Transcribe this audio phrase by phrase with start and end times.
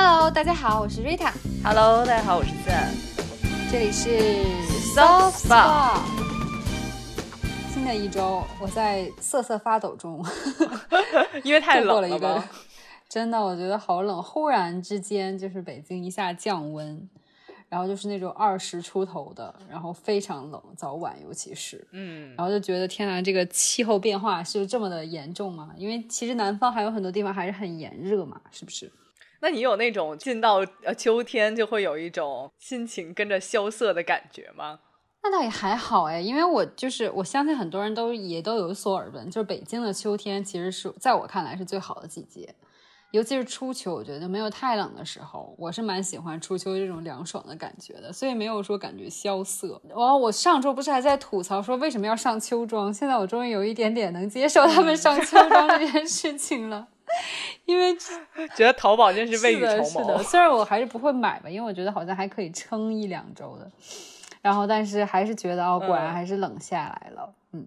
[0.00, 1.32] Hello，大家好，我是 Rita。
[1.64, 2.94] Hello，大家好，我是 Zen。
[3.68, 4.08] 这里是
[4.94, 5.98] Soft Spa
[7.74, 10.24] 新的一周，我在瑟瑟发抖中
[11.42, 12.44] 因为太冷了吗个，
[13.08, 14.22] 真的我觉得好冷。
[14.22, 17.08] 忽然之间，就是北京一下降温，
[17.68, 25.70] 然后就是那种二十出头的，然后非常冷，早晚尤其是，嗯，然后就觉得天呐，这个气候变化是这么的严重吗？
[25.76, 28.88] 因为其实南方还有很多地方还是很炎热嘛，是不是？
[29.40, 34.80] 那你有那种进到呃秋天就会有一种心情跟着萧瑟的感觉吗？
[35.22, 42.54] 那倒也还好哎，因为我就是我相信很多人都也都有所耳闻，就是北京的秋天其实是在我看来是最好的季节，
[43.10, 49.80] 尤其是初秋，我觉得没有太冷的时候，我是蛮喜欢初秋这种凉爽的感觉的，所以没有说感觉萧瑟。
[49.88, 56.88] 然后我上周不是还在吐槽说为什么要上秋装，现在我终于有一点点能接受他们上秋装这件事情了。
[57.64, 57.96] 因为
[58.56, 60.22] 觉得淘宝真是未雨是的，绸是的，缪。
[60.22, 63.70] 虽然我还是不会买吧，因为我觉得好像还可以撑一两周的，
[64.42, 66.14] 然后但是还是觉得哦，果然嗯。
[66.14, 67.66] 还是冷下来了，嗯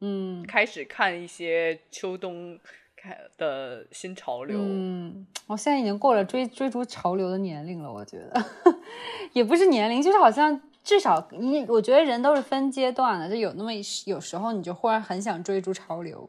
[0.00, 0.46] 嗯。
[0.46, 2.58] 开始看一些秋冬
[2.96, 8.44] 开的新潮流，嗯，我现在已经过了追追逐潮流的年龄了，我觉得。
[9.32, 16.28] 也不是年龄，就是好像至少你，我觉得人都是分阶段的，就有那么一有时候你就忽然很想追逐潮流，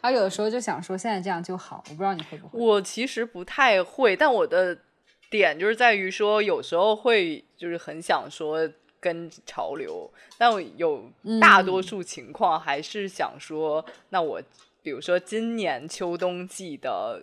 [0.00, 2.58] 而有的时候就想说现在这样就好，我不知道你会不会。
[2.58, 4.76] 我其实不太会，但我的
[5.30, 11.10] 点就是在于说，有时候会就是很想说跟潮流，但我有
[11.40, 14.42] 大多数情况还是想说，那我
[14.82, 17.22] 比如说今年秋冬季的，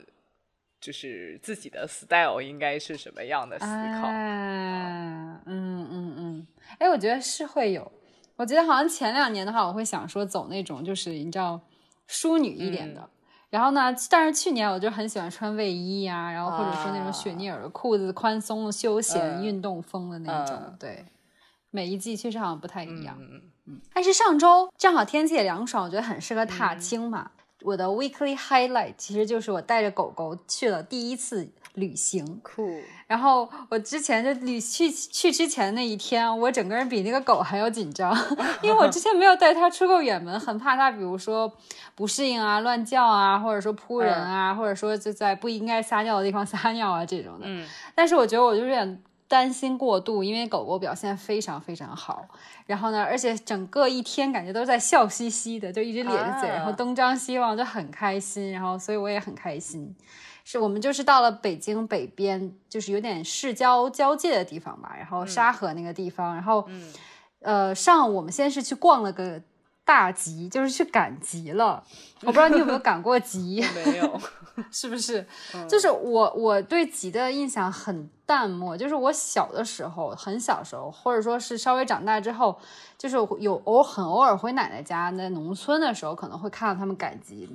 [0.79, 4.07] 就是自己的 style 应该是什么样的思考。
[4.07, 6.47] 啊，嗯嗯嗯，
[6.79, 7.91] 哎，我觉得是会有。
[8.35, 11.59] 我觉得好像前两年的话，我会想说走那种就是你知道
[12.07, 13.07] 淑女一点的。
[13.49, 20.55] 然后呢，但是去年我就很喜欢穿卫衣呀、然后或者说那种雪尼尔的裤子，宽松的休闲、嗯运动风的那种。
[20.55, 21.05] 嗯对，
[21.69, 23.17] 每一季确实好像不太一样。
[23.19, 27.31] 嗯嗯，但是上周正好天气也凉爽，我觉得很适合踏青嘛。
[27.63, 32.39] 我的 weekly highlight 其实就是我带着狗狗去了第一次旅行。
[32.41, 32.81] 酷，
[33.11, 38.15] 然后我之前就旅去去之前那一天，我整个人比那个狗还要紧张，
[38.63, 41.51] 因为我之前没有带它出过远门，很怕它，比如说
[41.93, 47.41] 不适应啊、乱叫啊，或者说扑人啊，或者说就在不应该撒尿的地方撒尿啊这种的。
[47.45, 52.25] 嗯但是我觉得我就有点担心过度，因为狗狗表现非常非常好，
[52.65, 59.93] 然后呢，而且整个一天感觉都在笑嘻嘻的，就一直咧着嘴，啊然后东张西望，就很开心，然后所以我也很开心。
[60.43, 66.93] 是我们就是到了北京北边，就是有点市郊交界的地方吧，然后沙河那个地方，然后、嗯。
[67.43, 69.41] 呃，上午我们先是去逛了个
[69.83, 71.83] 大集，就是去赶集了。
[72.19, 74.21] 我不知道你有没有赶过集， 没有，
[74.71, 75.25] 是不是？
[75.67, 82.57] 就是我我对集的印象很淡漠，就是我小的时候，很小时候，或者说是稍微长大之后，
[82.97, 87.45] 就是有偶很偶尔回奶奶家，在农村的时候可能会看到他们赶集。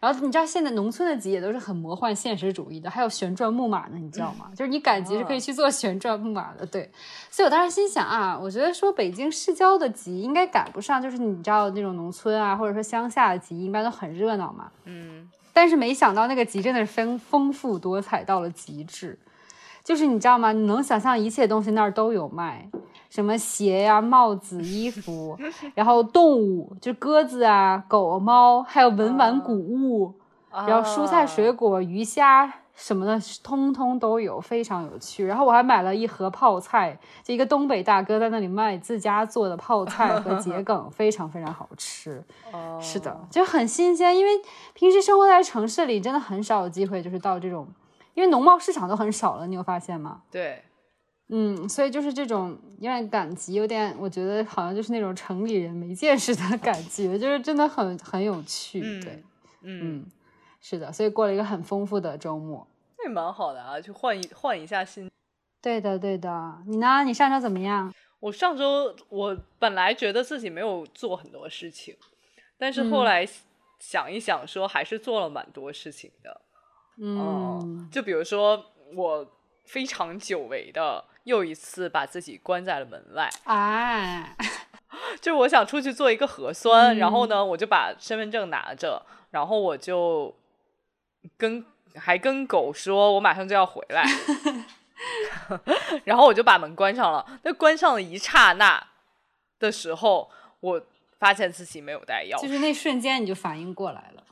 [0.00, 4.50] 然后你知道现在农村的集也都是很魔幻现实主义的，还有旋转木马呢，你知道吗？
[4.56, 6.90] 就是你赶集是可以去做旋转木马的，对。
[7.30, 14.68] 所以我当时心想啊，我觉得说北京市郊的集应该赶不上，就是你知道那种农村啊，或者说乡下的集，一般都很热闹嘛。
[14.84, 19.16] 嗯，但是没想到那个集真的是丰丰富多彩到了极致，
[19.84, 20.50] 就是你知道吗？
[20.50, 22.68] 你能想象一切东西那儿都有卖，
[23.10, 25.38] 什么鞋呀、帽子、衣服，
[25.76, 30.14] 然后动物，就鸽子啊、狗、猫，还有文玩古物，
[30.50, 35.24] 然后蔬菜、水果，鱼虾什么的，通通都有，非常有趣。
[35.26, 42.24] 然后我还买了一盒泡菜，就一个东北大哥在那里卖自家做的泡菜和 桔梗，非常非常好吃。
[42.52, 44.30] 哦是的，就很新鲜，因为
[44.72, 47.64] 平时生活在城市里，真的很少有机会，就是到这种，
[48.14, 50.22] 因为农贸市场都很少了，你有发现吗？
[50.30, 50.62] 对，
[51.28, 58.80] 嗯，所以就是这种有点赶集，有点我觉得好像就是那种城里人没见识的感觉，就是真的很很有趣。
[58.84, 59.22] 嗯对，
[59.62, 60.06] 嗯，嗯，
[60.60, 62.66] 是的，所以过了一个很丰富的周末。
[62.98, 65.10] 那也蛮好的啊，去换一换一下心。
[65.60, 67.02] 对的，对的，你呢？
[67.04, 67.92] 你上周怎么样？
[68.20, 71.96] 我上周我本来觉得自己没有做很多事情，
[72.56, 73.26] 但是后嗯来
[73.78, 76.30] 想一想，说还是做了蛮多事情的。
[76.30, 76.40] 哦
[76.96, 78.64] 嗯，就比如说
[78.94, 79.26] 我
[79.64, 84.36] 非常久违的又一次把自己关在了门外，啊，
[85.20, 90.34] 就是我想出去做一个核酸，嗯然后呢，我就把身份证拿着，然后我就
[91.36, 91.64] 跟
[91.96, 94.04] 还跟狗说，我马上就要回来，
[96.04, 97.40] 然后我就把门关上了。
[97.42, 98.86] 那关上的一刹那
[99.58, 100.30] 的时候，
[100.60, 100.80] 我
[101.18, 104.22] 发现自己没有带钥匙，就是那瞬间你就反应过来了。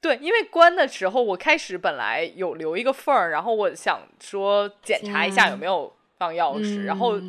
[0.00, 7.20] 对，因为关的时候，我开始本来有留一个缝儿，然后我想说检查一下有没有放钥匙，然后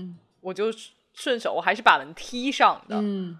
[0.41, 0.67] 我就
[1.13, 2.97] 顺手我还是把门踢上的。
[2.97, 3.39] 嗯，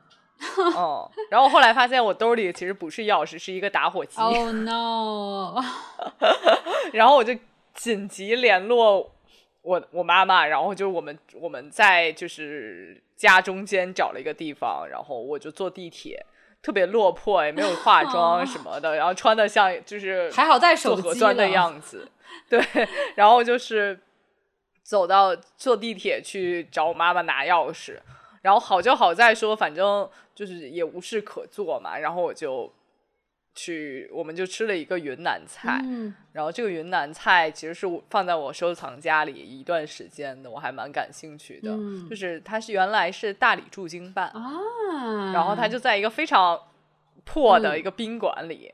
[0.76, 4.18] 哦，然后后来发现我兜里其实不是钥匙，是一个打火机。
[4.22, 5.56] Oh no！
[6.94, 7.36] 然后我就
[7.76, 9.12] 紧急联络
[9.62, 16.26] 我我妈妈，然后就我们我们在就是家中间找了一个地方，然后我就坐地铁，
[16.62, 22.10] 特别落魄，也没有化 妆什么的，然后穿的像就是还好带手做核酸的样子，
[22.50, 22.62] 对，
[23.16, 24.00] 然后就是
[24.84, 27.98] 走到坐地铁去找我妈妈拿钥匙，
[28.42, 32.72] 然后好就好在说，反正就是也无事可做嘛，然后我就
[33.58, 41.72] 去，我们就吃了一个云南菜，嗯然后这个云南菜其实是我放在我收藏夹里一段时间的，我还蛮感兴趣的。
[41.72, 46.62] 嗯就是它是原来是大理驻京办，啊，然后它就在一个非常
[47.26, 48.72] 破的嗯一个宾馆里。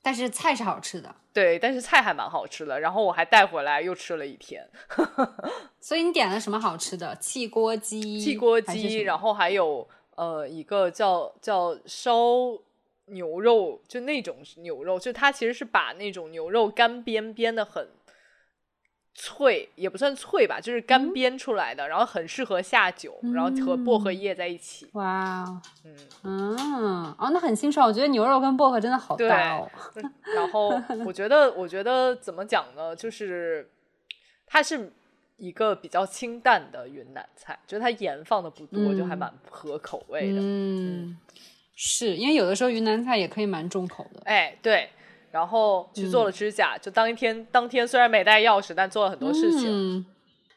[0.00, 4.66] 但是菜是好吃的，对，但是菜还蛮好吃的，然后我还带回来又吃了一天
[5.80, 7.16] 所以你点了什么好吃的？
[7.16, 12.14] 汽锅鸡，汽锅鸡，然后还有呃一个叫叫烧
[13.10, 17.88] 牛肉，就那种牛肉，就它其实是把那种牛肉干煸煸的很
[19.14, 24.88] 脆，也不算脆吧，就是干嗯煸出来的，然后很适合下酒，然后和薄荷叶在一起。
[24.92, 26.56] 哇哦，嗯，嗯，
[27.18, 27.88] 哦，那很清爽。
[27.88, 29.68] 我觉得牛肉跟薄荷真的好搭哦。
[30.34, 30.68] 然后
[31.04, 32.94] 我觉得，我觉得怎么讲呢？
[32.94, 33.68] 就是
[34.46, 34.92] 它是
[35.36, 40.40] 一个比较清淡的云南菜，就是它盐放的不多，就还嗯蛮合口味的。
[40.40, 41.18] 嗯，
[41.80, 44.20] 是因为有的时候云南菜也可以蛮重口的。
[44.24, 44.90] 哎，对，
[45.30, 49.68] 然后去做了指甲，就当一天当天虽然没带钥匙，但做了很多事情。
[49.70, 50.06] 嗯，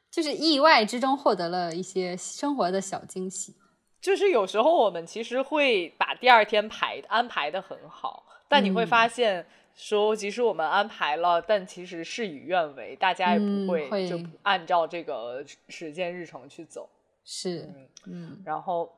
[0.10, 3.54] 就是意外之中获得了一些生活的小惊喜。
[4.02, 9.46] 就是有时候我们其实会把第二天排安排的很好，但你会嗯发现
[9.76, 16.90] 说，即使我们安排了，但其实事与愿违，大家也嗯不会会就按照这个时间日程去走。
[17.24, 17.70] 是，
[18.08, 18.92] 嗯然后，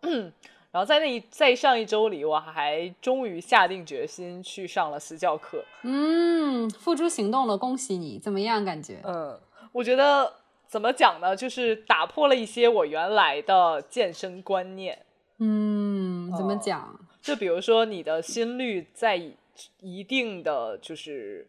[0.73, 5.63] 然后在那一在上一周里，我还终于下定决心去上了私教课。
[5.83, 8.17] 嗯，付诸行动了，恭喜你！
[8.17, 8.65] 怎么样？
[8.65, 8.99] 感觉？
[9.03, 9.39] 嗯，
[9.71, 10.33] 我觉得
[10.67, 15.05] 怎么讲呢，就是打破了一些我原来的健身观念。
[15.37, 16.99] 嗯，怎么哦讲？
[17.21, 19.35] 就比如说你的心率在一
[19.79, 21.47] 一定的就是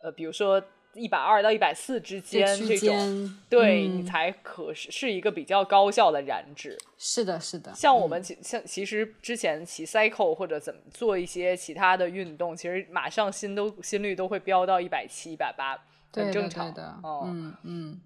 [0.00, 0.62] 呃，比如说
[0.94, 6.78] 一百二到一百四之间这种，间，对、嗯你才可是是一个比较高效的燃脂。
[6.98, 7.72] 是的，是的。
[7.74, 15.78] 像我们其像其实之前骑 cycle 或者怎么做一些其他的运动，其实马上心都心率都会飙到一百七、一百八，
[16.12, 18.00] 很正常对的，哦嗯嗯，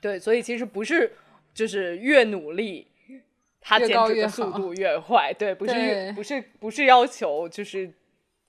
[0.00, 1.12] 对，所以其实不是
[1.52, 2.86] 就是越努力，
[3.60, 5.32] 它越减脂的速度越快。
[5.36, 7.92] 对，不是越不是不是要求就是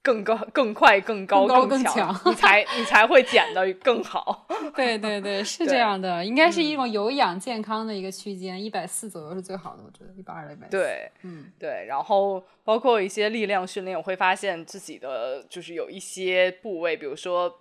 [0.04, 4.48] 更高、更快、更高、更强，你才你才会减的更好。
[4.76, 17.60] 对对对，是这样的，应该是一嗯种有氧健康的一个区间，一百四左右是最好的，我觉得一百二到一百四。，对，嗯对，然后包括一些力量训练，我会发现自己的就是有一些部位，比如说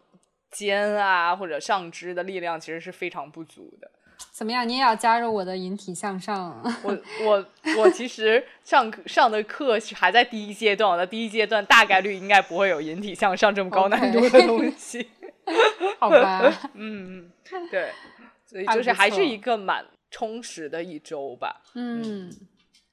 [0.50, 3.90] 肩啊或者上肢的力量，其实是非常不足的。
[4.30, 4.68] 怎么样？
[4.68, 6.60] 你也要加入我的引体向上？
[6.82, 7.46] 我我
[7.78, 15.08] 我其实上课上的课是还在第一阶段，我的第一阶段大概率应该不会有引体向上这么高难度的东西。
[15.98, 16.40] 好吧，
[16.74, 17.90] 嗯嗯，对，
[18.46, 21.60] 所以就是还是一个蛮充实的一周吧。
[21.74, 22.30] 嗯，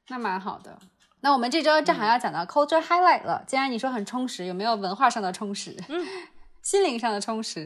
[0.09, 0.77] 那蛮好的。
[1.21, 3.43] 那我们这周正好要讲到 culture highlight 了。
[3.47, 5.75] 既然你说很充实，有没有文化上的充实？
[5.89, 6.05] 嗯，
[6.61, 7.65] 心灵上的充实。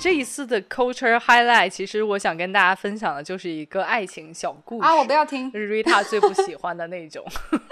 [0.00, 7.24] 这一次的 culture highlight，其实我想跟大家分享的就是一个爱情小故事啊，我不要听就，是 Rita 最不喜欢的那种。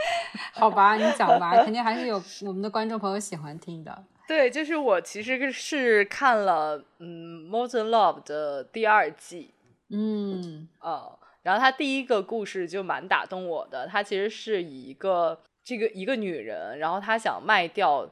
[0.53, 4.05] 好吧，你讲吧，肯定还是有我们的观众朋友喜欢听的。
[4.27, 9.55] 对，就是我其实是看了嗯《Modern Love》的第二季，
[9.91, 18.11] 嗯呃，然后他第一个故事就蛮打动我的，他其实是以一个这个一个女人，然后她想卖掉，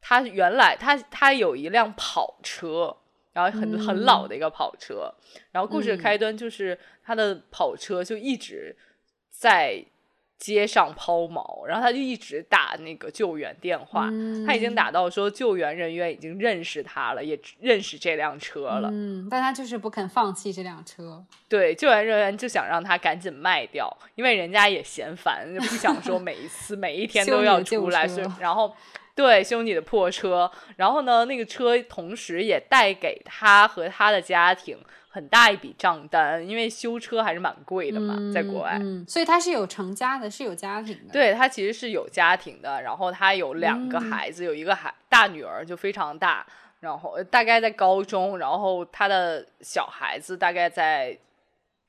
[0.00, 2.96] 她原来她她有一辆跑车，
[3.32, 5.12] 然后很很老的一个跑车，
[5.50, 8.76] 然后故事的嗯开端就是他的跑车就一直
[9.30, 9.84] 在
[10.38, 18.90] 街上抛锚，然后他就一直打那个救援电话，嗯她已经打到说救援人员已经认识他了，也认识这辆车了。
[18.92, 21.24] 嗯，但他就是不肯放弃这辆车。
[21.48, 28.74] 对，救援人员就想让他赶紧卖掉，因为人家也嫌烦，就不想说每一次每一天 都要出来，所以然后
[29.14, 30.50] 对，修你的破车。
[30.76, 34.78] 然后呢，那个车同时也带给他和他的家庭
[35.08, 38.78] 很大一笔账单，因为修车还是蛮贵的嘛，在国外。
[38.80, 41.12] 嗯，所以他是有成家的，是有家庭的。
[41.12, 46.46] 对他其实是有家庭的，然后他有两个孩子，有一个孩大女儿就非常大，
[46.80, 51.16] 然后大概在高中，然后他的小孩子大概在。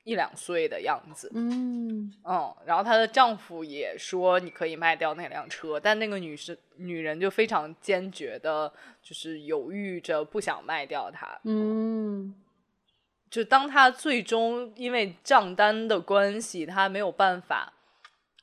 [0.04, 8.70] 一两岁的样子，嗯嗯，然后她的丈夫也说你可以卖掉那辆车，但那个女士女人就非常坚决的，
[9.02, 11.40] 就是犹豫着不想卖掉它。
[11.44, 12.34] 嗯，
[13.30, 17.72] 就当她最终因为账单的关系，她没有办法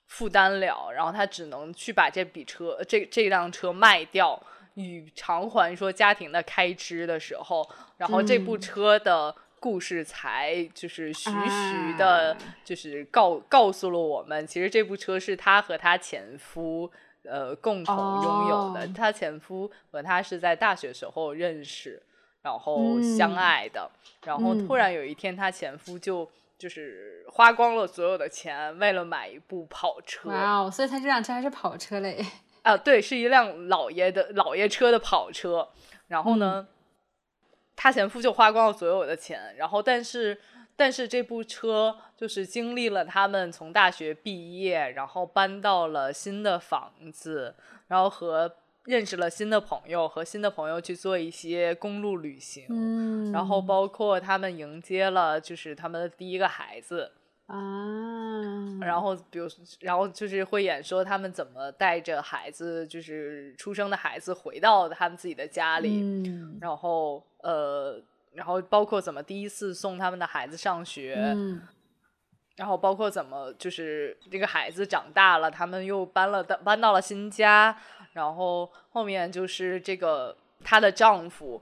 [0.07, 4.41] 负担了，然后她只能去把这笔车这这辆车卖掉，
[4.73, 9.35] 以偿还说家庭的开支的时候，然后这部车的。
[9.61, 16.91] 故事才就是徐徐的，就是告告诉了我们，其实这部车是她和她前夫
[17.23, 18.87] 呃共同拥有的。
[18.87, 22.01] 她前夫和她是在大学时候认识，
[22.41, 23.87] 然后相爱的。
[24.25, 26.27] 然后突然有一天，她前夫就
[26.57, 30.29] 就是花光了所有的钱，为了买一部跑车。
[30.29, 30.71] 哇哦！
[30.71, 32.25] 所以他这辆车还是跑车嘞？
[32.63, 35.69] 啊，对，是一辆老爷的老爷车的跑车。
[36.07, 36.67] 然后呢？
[37.75, 40.39] 她前夫就花光了所有的钱，然后但是
[40.75, 47.55] 但是这部车就是经历了他们从大学毕业，然后搬到了新的房子，
[47.87, 57.11] 然后和认识了新的朋友，和新的朋友去做一些公路旅行，嗯，然后包括他们迎接了就是他们的第一个孩子。
[57.51, 59.45] 啊，然后比如，
[59.81, 66.23] 然后就是会演说他们怎么带着孩子，就是出生的孩子回到他们自己的家里，
[66.61, 71.35] 然后呃，然后包括怎么第一次送他们的孩子上学，
[72.55, 77.77] 然后包括怎么就是这个孩子长大了，他们又搬了搬到了新家，
[78.13, 81.61] 然后后面就是这个她的丈夫。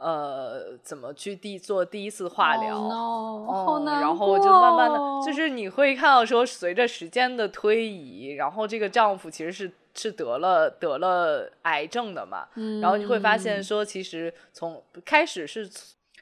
[0.00, 2.74] 呃，怎么去第做第一次化疗？
[2.74, 12.46] 哦，然后就慢慢的就是你会看到说，随着时间的推移，然后这个丈夫其实是是得了得了癌症的嘛，
[12.80, 15.68] 然后你会发现说，其实从开始是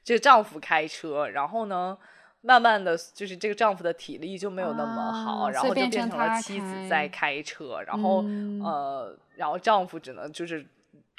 [0.03, 1.97] 这个丈夫开车，然后呢，
[2.41, 8.25] 慢慢的就是这个丈夫的体力就没有那么好，然后就变成了妻子在开车，然后
[8.65, 10.67] 呃，然后丈夫只能就是。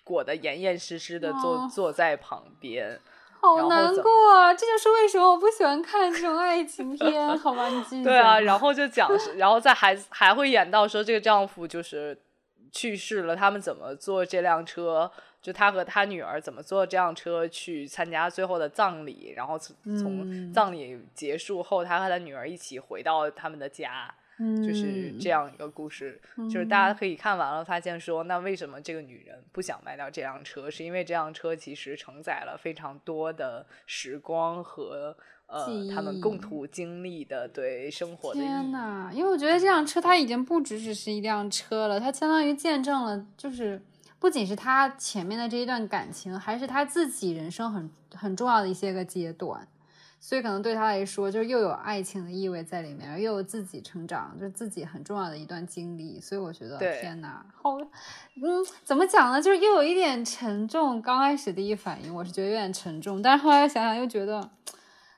[0.09, 2.99] 裹得严严实实的坐坐在旁边，
[3.39, 4.51] 好难过啊！
[4.51, 7.69] 这就是为什么我不喜欢看这种爱情片，好吧？
[7.69, 8.03] 你继续。
[8.03, 12.19] 对啊，然后就讲， 然后在孩子还会演到说这个丈夫就是
[12.71, 15.11] 去世了，他们怎么坐这辆车？
[15.41, 19.31] 就他和他女儿怎么坐这辆车去参加最后的葬礼？
[19.37, 24.11] 然后从葬礼结束后，他和他女儿一起回到他们的家。
[24.39, 26.19] 就是这样一个故事，
[26.49, 30.71] 就是大家可以看完了，发现说，那为什么这个女人不想卖掉这辆车？
[30.71, 35.15] 是因为这辆车其实承载了非常多的时光和
[35.47, 38.39] 呃他们共同经历的对生活的。
[38.39, 43.81] 天呐，因为我觉得这辆车它已经不只只是一辆车了，它相当于见证了，就是
[44.19, 49.67] 不仅是他前面的这一段感情，还是他自己人生很很重要的一些个阶段。
[50.21, 56.19] 所以可能对他来说，就是又有爱情的意味在里面，又有自己成长，就是自己很重要的一段经历。
[56.19, 59.41] 所以我觉得，天哪，好，嗯，怎么讲呢？
[59.41, 61.01] 就是又有一点沉重。
[61.01, 64.49] 刚开始第一反应，我是觉得有点沉重，但是后来想想又觉得，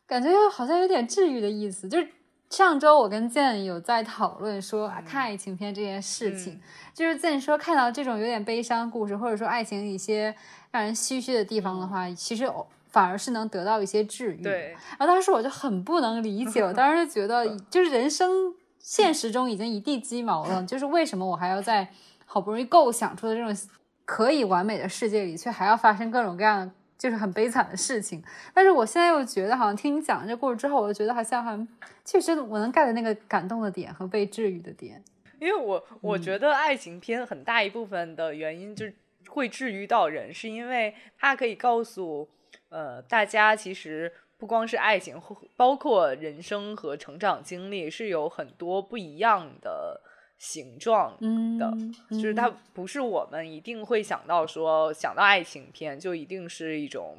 [0.06, 1.90] 感觉又好像有点治愈的意思。
[1.90, 2.08] 就是
[2.52, 6.62] 上周我跟健有在讨论说看爱情片这件事情，
[6.94, 10.36] 就是健说看到这种有点悲伤故事，或者说爱情一些
[10.70, 12.48] 让人唏嘘的地方的话，其实。
[12.92, 14.44] 反而是能得到一些治愈。
[14.44, 21.88] 对，然后当时我就很不能理解，我当时就觉得， 就是人生现实中已经一地鸡毛了，就是为什么我还要在
[22.26, 23.56] 好不容易构想出的这种
[24.04, 28.22] 可以完美的世界里，却还要发生各种各样就是很悲惨的事情？
[28.54, 31.68] 但是我现在又觉得，好像听你讲这故事之后，我就觉得好像还
[32.04, 35.02] 确实我能 get 那个感动的点和被治愈的点。
[35.40, 38.94] 因为我我觉得爱情片很大一部分的原因就是
[39.30, 42.28] 会治愈到人，是因为它可以告诉。
[42.70, 45.22] 呃，大家其实不光是爱情，
[45.56, 50.02] 包括人生和成长经历，是有很多不一样的
[50.38, 51.18] 形状
[51.60, 51.72] 的。
[52.10, 57.18] 就是它不是我们一定会想到说，想到爱情片就一定是一种，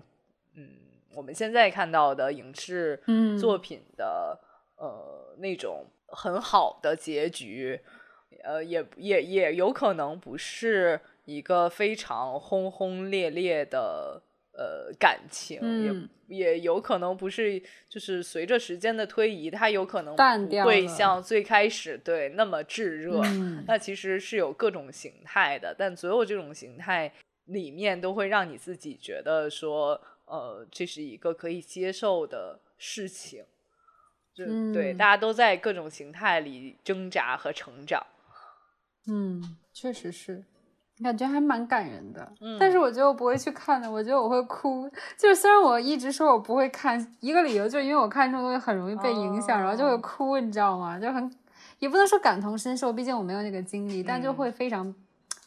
[0.54, 0.70] 嗯，
[1.14, 3.00] 我们现在看到的影视
[3.38, 4.38] 作品的
[4.76, 7.78] 呃那种很好的结局，
[8.42, 14.22] 呃，也也也有可能不是一个非常轰轰烈烈的。
[14.62, 20.16] 呃感情，嗯也也有可能不是，就是随着时间的推移，它有可能
[20.64, 23.20] 会像最开始对那么炙热。
[23.24, 27.12] 嗯那其实是有各种形态的，但所有这种形态
[27.46, 33.44] 里面都会让你自己觉得说，呃，这是一个可以接受的事情。
[34.32, 38.06] 就对，嗯大家都在各种形态里挣扎和成长。
[39.06, 40.42] 嗯，确实是，
[41.02, 42.32] 感觉还蛮感人的。
[42.40, 44.88] 嗯但是我觉得我不会去看的，我觉得我会哭。
[45.18, 50.98] 就是虽然我一直说我不会看，一个理由就是因为我看这种东西很容易被影响，然后就会哦哭，你知道吗？
[50.98, 51.30] 就很
[51.78, 54.94] 也不能说感同身受，毕竟我没有那个经历，但就嗯会非常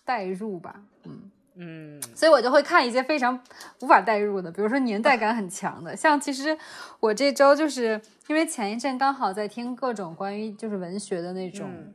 [0.04, 0.76] 代入吧。
[1.06, 3.40] 嗯，嗯所以我就会看一些非常
[3.82, 6.58] 无法代入的，比如说年代感很强的，像其实
[7.00, 11.94] 我这周就是因为前一阵刚好在听各种关于就是文学的那种，嗯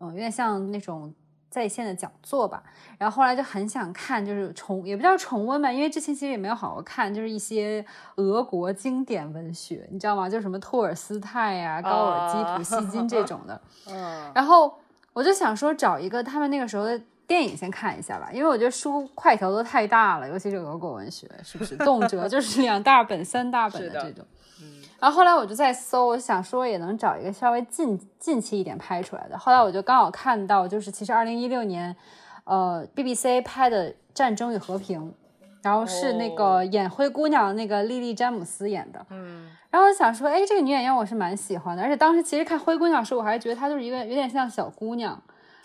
[0.00, 1.14] 嗯、有点像那种
[1.52, 2.62] 在线的讲座吧，
[2.96, 7.84] 然后后来就很想看，就是重也不叫重温吧，因为之前其实也没有好好看，就是一些
[8.16, 10.30] 俄国经典文学，你知道吗？
[10.30, 13.60] 就什么托尔斯泰呀、高尔基、啊普希金这种的，
[13.92, 14.74] 嗯然后
[15.12, 24.24] 我就想说找一个他们那个时候的电影先看一下吧，因为我觉得书块头都太大了，尤其是俄国文学，是不是动辄就是两大本、三大本的的这种。
[24.62, 29.36] 嗯然后后来我就在搜，我想说也能找一个稍微近近期一点拍出来的。
[29.36, 31.96] 后来我就刚好看到，就是其实二零一六年，
[32.44, 35.00] 呃，BBC 拍的《战争与和平》，
[35.60, 39.04] 然后是那个哦演灰姑娘那个莉莉詹姆斯演的。
[39.10, 45.20] 嗯然后我想说，哎，这个女演员我是蛮喜欢的，而且当时其实看灰姑娘的时候，我还觉得她就是一个有点像小姑娘。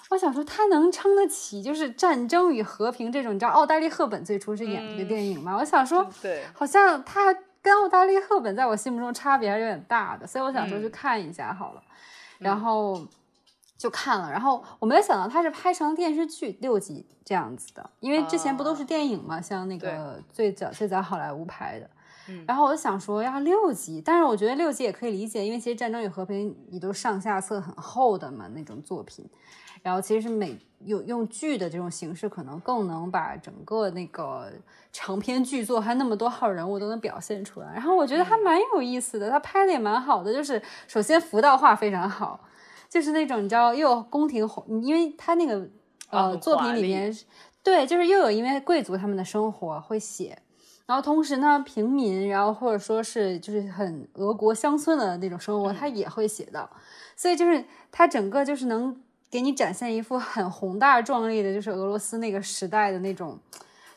[0.10, 5.58] 我想说，她能撑得起就是《战争与和平》这种，你知道奥黛丽·赫本最初是演这个电影吗？
[5.60, 11.84] 我想说，对，好像她跟奥黛丽·赫本在我心目中差别还是有点大的，所以我想说去看一下好了。
[12.40, 13.06] 然后
[13.78, 21.90] 就看了，然后我没有想到它是拍成电视剧六集这样子的，因为之前不都是电影嘛，像那个最早最早好莱坞拍的。
[22.30, 22.46] 嗯。
[22.48, 29.28] 然后我就想说要六集，但是我觉得六集也可以理解，因为其实《战争与和平》你都上下册很厚的嘛那种作品，
[29.82, 34.52] 然后其实是每有用剧的这种形式，可能更能把整个那个
[34.92, 37.74] 长篇剧作还那么多号人物都能表现出来。
[37.74, 42.40] 然后我觉得还蛮有意思的，他拍的也蛮好的，就是首先服道画非常好，
[42.90, 45.68] 就是那种你知道又有宫廷红，因为他那个
[46.10, 47.16] 呃、啊作品里面
[47.64, 50.38] 对，就是又有因为贵族他们的生活会写。
[50.86, 56.70] 然后同时呢，平民，然后或者说是就是很俄国乡村的那种生活，他也会写到，
[57.14, 58.98] 所以就是他整个就是能
[59.30, 63.38] 给你展现一幅很宏大壮丽的，就是俄罗斯那个时代的那种，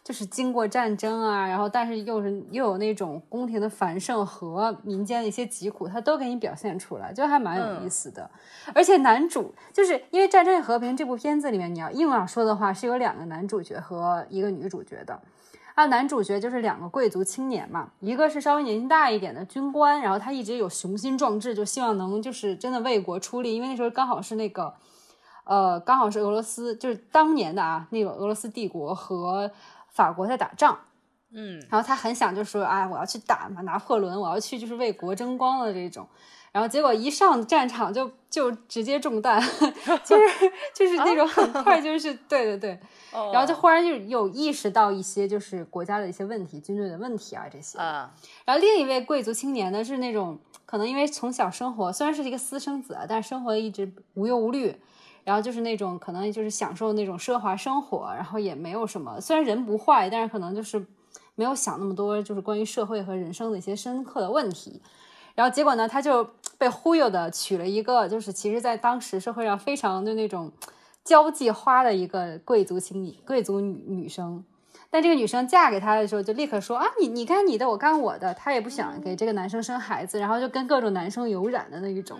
[0.02, 8.28] 就是经过战争啊，然后但是又是又有那种宫廷的繁盛和民间的一些疾苦，他都给你表现出来，就还蛮有意思的。
[8.74, 15.20] 而且男主就是因为《战争与和平》这部片子里面，你要硬要说的话，是有两个男主角和一个女主角的。
[15.76, 24.74] 啊，男主角就是两个贵族青年嘛，一个是稍微年纪大一点的军官，然后他一直有雄心壮志，就希望能就是真的为国出力，因为那时候刚好是那个，
[25.50, 29.50] 呃，刚好是俄罗斯，就是当年的啊，那个俄罗斯帝国和
[29.88, 30.78] 法国在打仗，
[31.32, 36.06] 嗯然后他很想就说哎，我要去打嘛，拿破仑，我要去就是为国争光的这种。
[36.52, 39.40] 然后结果一上战场就就直接中弹，
[40.04, 42.78] 就是就是那种很快就是对对对，
[43.12, 47.76] 哦然后就忽然就有意识到一些就是国家的一些问题、军队的问题啊这些。
[47.76, 48.12] 啊，
[48.44, 54.76] 然后另一位贵族青年呢是那种可能因为从小生活虽然是一个私生子啊，但是生活一直无忧无虑，
[55.30, 60.84] 然后就是那种可能就是享受那种奢华生活，然后也没有什么，虽然人不坏，但是可能就是
[61.36, 64.82] 没有想那么多，就是关于社会和人生的一些深刻的问题。
[65.36, 70.50] 然后结果呢，他就被忽悠的娶了一个，就是其实在当时社会上非常的那种
[71.04, 74.44] 交际花的一个贵族青女贵族女女生。
[74.90, 78.34] 但这个女生嫁给他的时候，就立刻说啊，你你干你的，我干我的。
[78.34, 82.18] 她也不想给这个男生生孩子，然后就跟各种男生有染的那一种，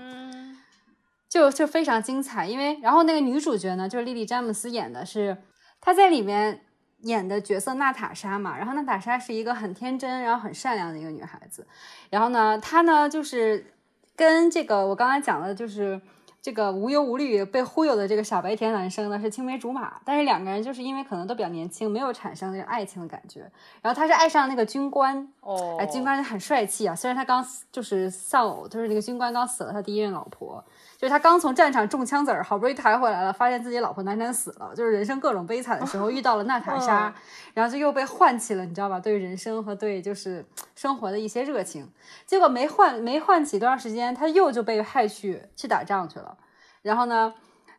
[1.31, 2.47] 就就非常精彩。
[2.47, 5.39] 因为然后那个女主角呢，就是莉莉詹姆斯演的是，
[5.81, 6.67] 她在里面
[7.03, 8.59] 演的角色娜塔莎嘛。
[8.59, 11.67] 然后娜塔莎是一个很天真，然后很善良的一个女孩子。
[12.11, 13.73] 然后呢，她呢就是
[14.15, 15.99] 跟这个我刚才讲的，就是
[16.43, 23.41] 这个无忧无虑被忽悠的这个傻白甜男生呢是青梅竹马，但是两个人就是因为可能都比较年轻，没有产生那个爱情的感觉。
[23.83, 26.95] 然后她是爱上那个军官，哦，哎，军官很帅气啊！
[26.95, 30.65] 虽然他刚就是丧偶，就是那个军官刚死了他第一任老婆，
[31.01, 37.15] 就是他刚从战场中枪子儿，好不容易抬回来了，发现自己老婆难产死了，就是人生各种悲惨的时候，遇到了娜塔莎，嗯
[37.55, 39.01] 然后就又被唤起了，你知道吧？
[39.01, 40.45] 对人生和对就是
[40.77, 41.89] 生活的一些热情。
[42.27, 46.37] 结果没唤没唤起多长时间，他又就被派去去打仗去了。
[46.83, 47.33] 然后呢，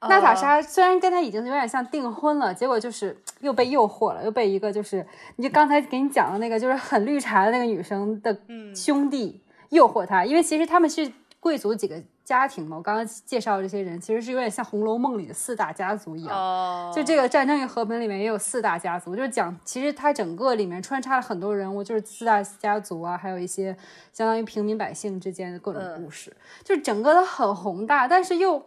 [0.10, 5.06] 娜塔莎虽然跟他已经有点像订婚了，结果就是又被诱惑了，又被一个就是
[5.36, 8.36] 你就刚才给你讲的那个就是很绿茶的那个女生的
[8.76, 12.02] 兄弟诱惑他，因为其实他们是贵族几个
[12.32, 12.78] 家庭嘛。
[12.78, 23.76] 我刚刚介绍的这些人其实是有点像《红楼梦》里的四大家族一样，就这个《战争与和平》里面也有四大家族，就是讲其实它整个里面穿插了很多人物，就是四大家族啊，还有一些
[24.14, 28.64] 相当于平民百姓之间的各种故事，就是整个都很宏大，但是又。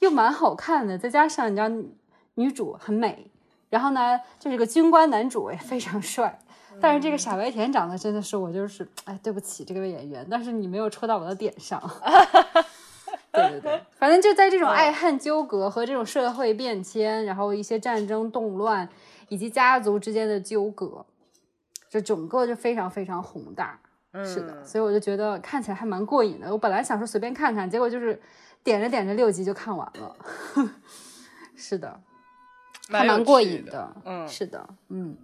[0.00, 1.68] 又蛮好看的，再加上你知道
[2.34, 3.30] 女主很美，
[3.70, 6.38] 然后呢就是个军官男主也非常帅，
[6.78, 11.80] 但是这个傻白甜长得真的是我就是哎对不起这个演员，但是你没有戳到我的点上。
[13.34, 18.88] 对对对， 反正就在这种爱恨纠葛和这种社会变迁，然后一些战争动乱
[19.28, 21.04] 以及家族之间的纠葛，
[21.90, 23.78] 就整个就非常非常宏大。
[24.24, 26.50] 是的，所以我就觉得看起来还蛮过瘾的。
[26.50, 28.20] 我本来想说随便看看，结果就是。
[28.62, 30.16] 点着点着六集就看完了，
[31.54, 32.00] 是的，
[32.88, 33.94] 还蛮过瘾的。
[34.06, 35.14] 嗯，是的，嗯，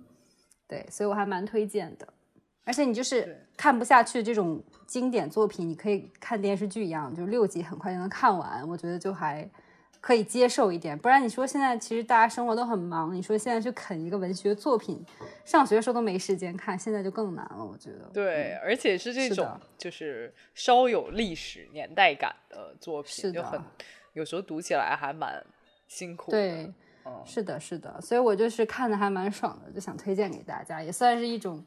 [0.69, 2.07] 对，所以我还蛮推荐的。
[2.71, 8.67] 而且你就是看不下去这种经典作品，你可以看电视剧一样，就六集很快就能看完。
[8.69, 9.49] 我觉得就还。
[10.03, 15.05] 可以接受一点，不然你说现在其实大家生活都很忙，你说现在去啃一个文学作品，
[15.45, 18.09] 上学的时候都没时间看，现在就更难了，我觉得。
[18.11, 23.61] 对，而且是这种就是稍有历史年代感的作品，就很
[24.15, 25.45] 有时候读起来还蛮
[25.87, 26.31] 辛苦。
[26.31, 26.73] 对，
[27.27, 31.63] 是的，是的，所以我就是看的还蛮爽的，就想推荐给大家，也算是一种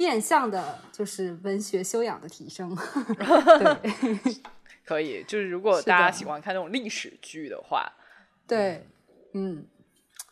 [0.00, 2.74] 变相的，就是文学修养的提升。
[2.74, 4.32] 对。
[4.82, 7.92] 可以，就是如果大家喜欢看那种历史剧的话，
[8.46, 8.88] 对，
[9.34, 9.66] 嗯，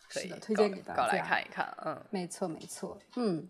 [0.08, 3.46] 可以推荐给大家来看一看，嗯，没错没错，嗯。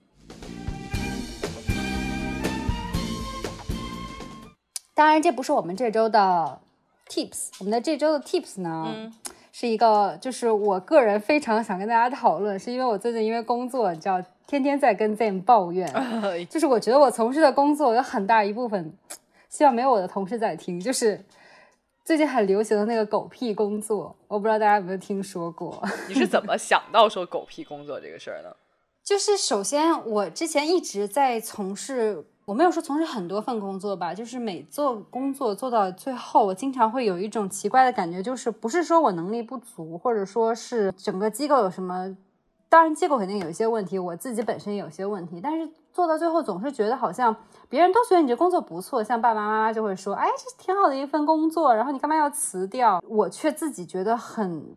[4.92, 6.60] 当然，这不是我们这周的
[7.08, 9.12] tips，我们的这周的 tips 呢，
[9.60, 15.92] 是一个，就是我个人非常想跟大家讨论，是因为我最近因为工作，你知道，天天在跟 Zen 抱怨，
[16.48, 18.96] 就是我觉得我从事的工作有很大一部分。
[19.48, 20.78] 希望没有我的同事在听。
[20.78, 21.20] 就是
[22.04, 25.82] 最近很流行的那个狗屁工作，我不知道大家有没有听说过。
[26.06, 28.54] 你是怎么想到说狗屁工作这个事儿呢？
[29.02, 42.16] 就是首先，我之前一直在从事，我没有说从事很多份工作吧，就是每做工作做到最后，我经常会有一种奇怪的感觉，就是不是说我能力不足，或者说是整个机构有什么，
[42.70, 47.36] 当然机构肯定有一些问题，我自己本身也有些问题，但是做到最后总是觉得好像。
[47.68, 54.74] 别人都觉得你这工作不错，像爸爸妈妈就会说：“哎，这挺好的一份工作，然后你干嘛要辞掉？”我却自己觉得很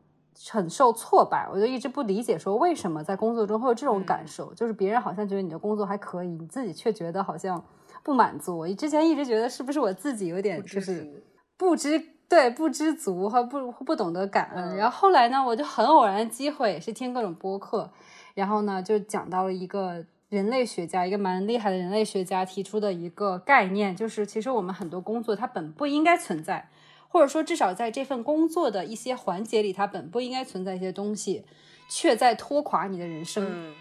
[0.50, 7.64] 很受挫败，我就一直不理解，说为什么在工作中会有这种感受，就是别人好像觉得你的工作还可以，你自己却觉得好像
[8.04, 8.58] 不满足。
[8.58, 11.24] 我之前一直觉得是不是我自己有点就是
[11.58, 14.76] 不知对不知足和不不懂得感恩。
[14.76, 17.92] 然后后来呢，我就很偶然的机会是听各种播客，
[18.34, 20.06] 然后呢就讲到了一个。
[20.32, 26.70] 人类学家一个蛮厉害的人类学家提出的一个概念，就是其实我们很多工作它本不应该存在，
[27.12, 31.44] 或者说至少在这份工作的一些环节里，它本不应该存在一些东西，
[31.90, 33.76] 却在拖垮你的人生。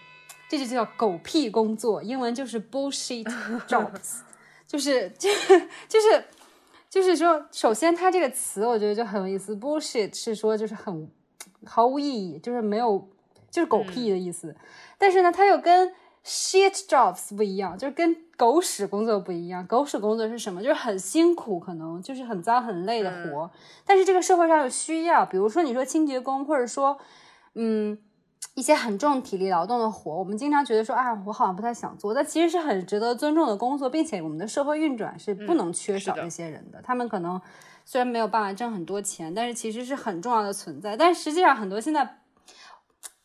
[0.49, 3.23] 这就叫狗屁工作，英文就是 bullshit
[3.69, 4.23] jobs，
[4.67, 5.31] 就是就
[5.89, 6.25] 就是
[6.91, 11.09] 就是说，首先它这个词我觉得就很有意思，bullshit 是说就是很
[11.65, 13.09] 毫无意义，就是没有
[13.49, 14.57] 就是狗屁的意思，
[14.99, 19.67] 但是呢，它又跟 Shit jobs 不一样，就是跟狗屎工作不一样。
[19.67, 20.63] 狗屎工作是什么？
[20.63, 23.51] 就是很辛苦，可能就是很脏很累的活。
[23.87, 26.99] 但是这个社会上有需要，比如说你说清洁工，或者说，
[27.55, 27.99] 嗯，
[28.55, 36.83] 一些很重体力劳动的活，我们经常觉得说啊，我好像不太想做，但其实是很值得尊重的工作，并且我们的社会运转是不能缺少这些人的。
[36.83, 37.41] 他们可能
[37.87, 40.95] 虽然没有办法挣很多钱，但是其实是很重要的存在。
[40.95, 42.19] 但实际上很多现在。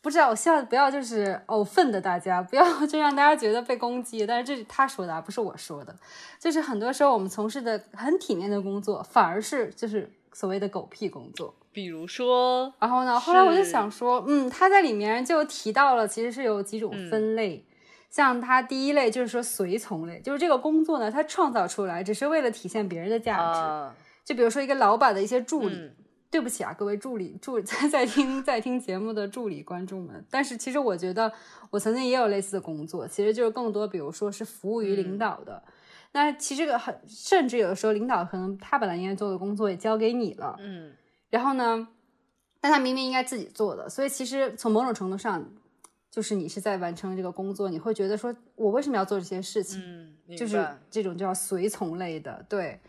[0.06, 4.24] 不知道，我希望不要就是偶愤的大家，不要 就让大家觉得被攻击。
[4.24, 5.92] 但是这是他说的，啊不是我说的。
[6.38, 11.52] 就是很多时候我们从事的很体面的工作，反而是就是所谓的狗屁工作。
[11.72, 17.64] 比如说，然后呢，后来我就想说，嗯，他在里面就提到了，其实是有几种分类。
[18.08, 23.96] 像他第一类就是说随从类，就是这个工作呢，他创造出来只是为了体现别人的价值。
[24.24, 25.90] 就比如说一个老板的一些助理。
[26.30, 30.24] 对不起啊，各位助理助 在在听在听节目的助理观众们。
[30.30, 31.32] 但是其实我觉得
[31.70, 35.62] 我曾经也有类似的工作，其实就是更多，比如说是服务于领导的。
[36.12, 40.92] 那其实个很，甚至有的时候领导可能他本来应该做的工作也交给你了，嗯。
[41.28, 41.88] 然后呢，
[42.60, 45.44] 但他明明应该自己做的，所以其实从某种程度上，
[46.10, 49.80] 就是你是在完成这个工作，你会觉得说我为什么要做这些事情？
[50.26, 52.80] 嗯，就是这种叫随从类的，对。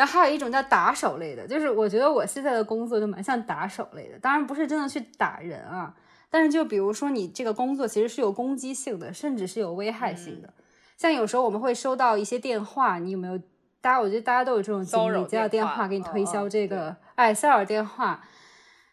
[0.00, 5.94] 然后还有一种叫打手类的，就是我觉得我现在的工作就蛮像打手类的，当然不是真的去打人啊，
[6.30, 10.54] 但是就比如说你这个工作其实是有攻击性的，甚至是有危害性的。
[10.96, 13.38] 像有时候我们会收到一些电话，你有没有？
[13.82, 18.24] 大家我觉得大家都有这种经历，接到电话给你推销这个，哎，骚扰电话。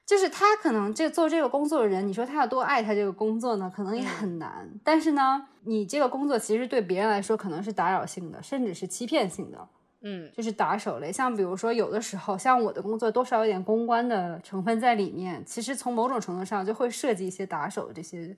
[0.06, 4.70] 就是他可能这做这个工作的人，你说他要多爱他这个工作呢，可能也很难。
[4.84, 9.70] 但是呢，你这个工作其实对别人来说可能是打扰性的，甚至是欺骗性的。
[10.02, 11.12] 嗯，就是打手类。
[11.12, 18.36] 像比如说，有的时候像我的工作多少有点公关的成分在里面，其实从某种程度上就会设计一些打手这些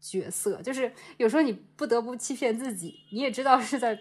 [0.00, 0.60] 角色。
[0.62, 3.98] 就是有时候你不得不欺骗自己，你也知道是在。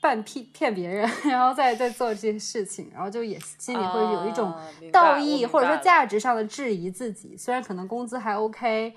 [0.00, 4.52] 半骗骗别人，然后再再做这些事情，然后就也心里会有一种
[4.92, 7.34] 道义或者说价值上的质疑自己。
[7.38, 8.92] 虽然可能工资还 OK，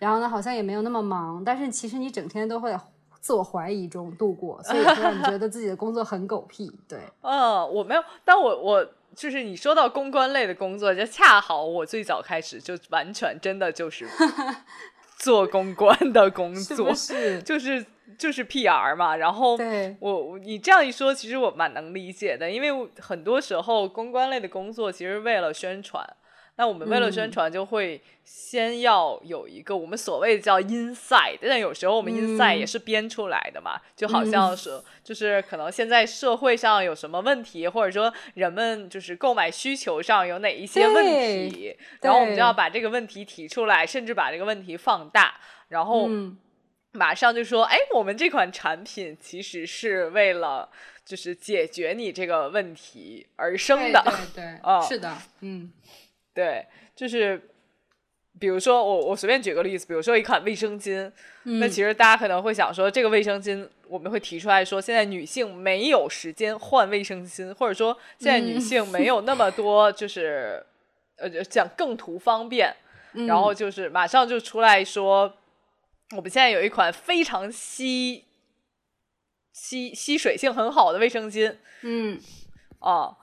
[0.00, 2.76] 然后呢好像也没有那么忙，但是其实你整天都会
[3.20, 6.72] 自我怀疑中度过，所以会让你觉得自己的工作很狗屁。
[6.88, 14.06] 对，嗯，我没有，但我我就是你说到公关类的工作，就恰好我最早开始就完全真的就是
[15.18, 17.84] 做公关的工作，是就是。
[18.16, 19.56] 就是 PR 嘛，然后
[20.00, 26.02] 我你这样一说，其实我蛮能理解的，因为很多时候公关类的工作其实为了宣传，
[26.58, 41.04] 那我们为了宣传就会先要有一个我们所谓的叫 inside，但有时候我们 inside 也是编出来的嘛，就好像是就是可能现在社会上有什么问题，或者说人们就是购买需求上有哪一些问
[41.48, 45.36] 题，然后我们就要把这个问题提出来，甚至把这个问题放大，
[45.68, 46.10] 然后。
[46.92, 50.68] 马上就说，哎，我们这款产品其实是为了
[51.04, 54.02] 就是解决你这个问题而生的，
[54.34, 55.70] 对对，啊，是的，嗯，
[56.34, 57.50] 对，就是
[58.38, 61.10] 比如说我我随便举个例子，比如说一款卫生巾，
[61.44, 70.64] 那其实大家可能会想说，这个卫生巾我们会提出来说，现在女性没有时间换卫生巾，或者说现在女性没有那么 多就是
[71.16, 72.74] 呃讲更图方便，
[73.26, 75.34] 然后就是马上就出来说。
[76.16, 78.24] 我们现在有一款非常吸
[79.52, 82.18] 吸吸水性很好的卫生巾，嗯，
[82.78, 83.14] 啊，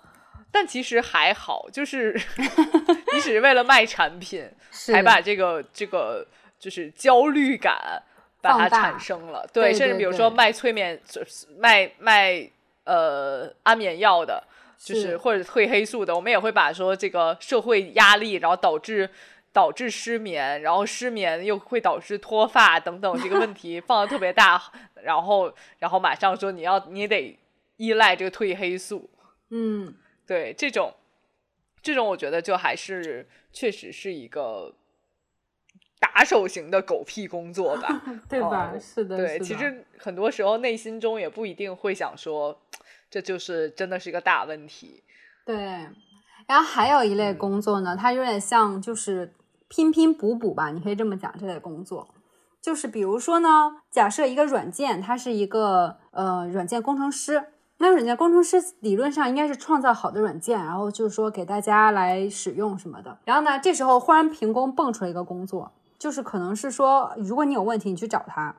[0.55, 2.17] 但其实还好，就是
[3.13, 6.25] 你只是为了卖产品， 才把这个这个
[6.57, 8.01] 就是焦虑感
[8.39, 10.97] 把它产生了，对，甚至比如说卖催眠，
[11.57, 12.49] 卖卖
[12.85, 14.41] 呃安眠药的，
[14.79, 19.09] 就是或者褪黑素的，我们也会把说这个社会压力，然后导致。
[19.55, 24.61] 导致失眠，然后失眠又会导致脱发等等这个问题 放的特别大，
[25.01, 27.39] 然后然后马上说你要你得
[27.77, 29.09] 依赖这个褪黑素，
[29.51, 30.93] 嗯，对这种
[31.81, 34.73] 这种我觉得就还是确实是一个
[35.99, 38.73] 打手型的狗屁工作吧， 对吧？
[38.79, 42.59] 是的，对，其实很多时候内心中也不一定会想说
[43.09, 45.03] 这就是真的是一个大问题，
[45.45, 45.55] 对。
[46.47, 49.33] 然后还有一类工作呢，它有点像就是。
[49.67, 51.35] 拼拼补补吧，你可以这么讲。
[51.39, 52.07] 这类工作，
[52.61, 57.43] 就是比如说呢，假设一个软件，它是一个呃软件工程师，
[57.77, 63.17] 那软件工程师理论上应该是创造好的软件，然后就是说给大家来使用什么的。
[63.25, 68.55] 然后呢，这时候忽然凭空蹦出来一个工作，就是可能是说，如果你有问题，你去找他。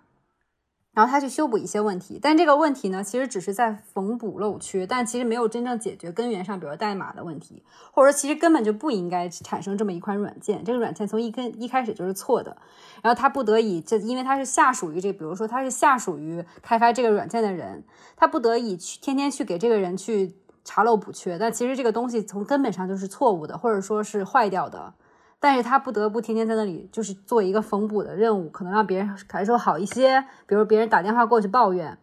[0.96, 12.56] 然后他去修补一些问题，但这个问题呢，其实只是在缝补漏缺，但其实没有真正解决根源上，比如代码的问题，或者说其实根本就不应该产生这么一款软件，这个软件从一根一开始就是错的。
[13.02, 17.84] 然后他不得已，这因为他是下属于这，比如说他是下属于开发这个软件的人，
[18.16, 24.94] 他不得已去天天去给这个人去查漏补缺，但其实这个东西从根本上就是错误的，或者说是坏掉的。
[25.38, 30.24] 但是他不得不天天在那里，就是做一个缝补的任务，可能让别人感受好一些。
[30.46, 31.98] 比如别人打电话过去抱怨，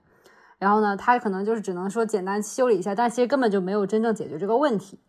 [0.59, 4.99] 然后呢，他可能就是只能说简单修理一下，但其实根本就没有真正解决这个问题。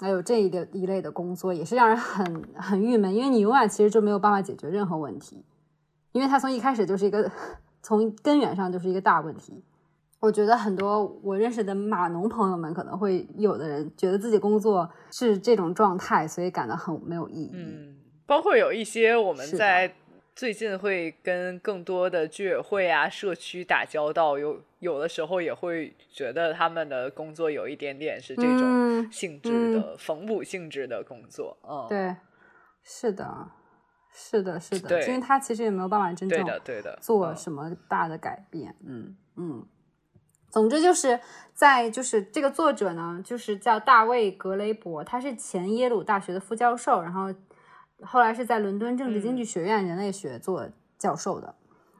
[0.00, 5.44] 还有这一类一类的工作也是让人很很郁闷，因为你永远其实就没有办法解决任何问题，
[6.12, 7.30] 因为他从一开始就是一个
[7.82, 9.62] 从根源上就是一个大问题。
[10.22, 17.50] 我觉得很多我认识的码农朋友们可能会有的人觉得自己工作是这种状态，所以感到很没有意义。
[17.52, 19.92] 嗯，包括有一些我们在
[20.36, 31.58] 最近会跟更多的居委会啊、社区打交道，有有的时候也会觉得他们的工作有一点点是这种性质的缝补性质的工作。
[31.68, 32.14] 嗯，对，
[32.84, 33.48] 是的，
[34.14, 38.76] 是的，是的，因为他其实也没有办法真正对的做什么大的改变。
[38.86, 39.66] 嗯嗯。
[40.52, 41.18] 总之就是
[41.54, 47.32] 在就是这个作者呢，就是叫大卫格雷伯，他是前耶鲁大学的副教授，然后
[48.02, 51.54] 后来是在伦敦政治经济学院人类学做教授的。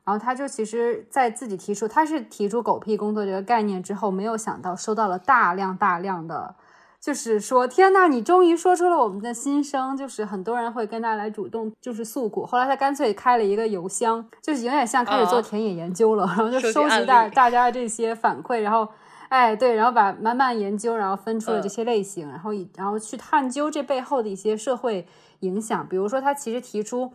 [0.04, 6.56] 然后他就其实，在自己提出，他是提出狗屁工作这个概念之后，没有想到收到了大量大量的，
[7.02, 12.46] 就是说，天呐，你终于说出了我们的心声，就是很多人会跟他来主动就是诉苦。
[12.46, 18.88] 后来他干脆开了一个邮箱，就是有点像开始做田野研究了，然后就收集大大家这些反馈，然后，
[19.30, 25.06] 哎，对，然后把慢慢研究，然后分出了这些类型，然后以然后去探究这背后的一些社会
[25.40, 27.12] 影响，比如说他其实提出。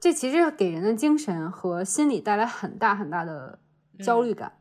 [0.00, 3.60] 这其实给人的精神和心理带来很大很大的
[4.04, 4.54] 焦虑感，